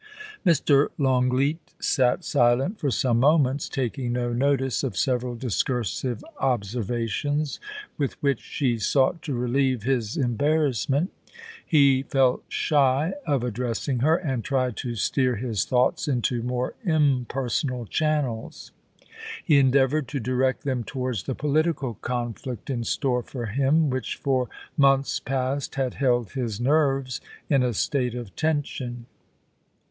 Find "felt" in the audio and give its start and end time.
12.01-12.43